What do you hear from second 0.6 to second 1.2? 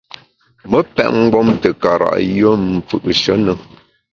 Me pèt